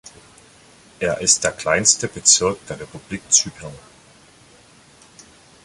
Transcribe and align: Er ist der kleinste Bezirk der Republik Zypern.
Er 0.99 1.21
ist 1.21 1.43
der 1.43 1.51
kleinste 1.51 2.07
Bezirk 2.07 2.65
der 2.65 2.79
Republik 2.79 3.21
Zypern. 3.31 3.75